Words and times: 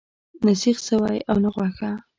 نه 0.45 0.53
سیخ 0.61 0.77
سوی 0.87 1.17
او 1.29 1.37
نه 1.43 1.49
غوښه. 1.55 1.91